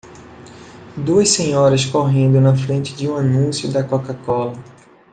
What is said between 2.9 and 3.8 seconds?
de um anúncio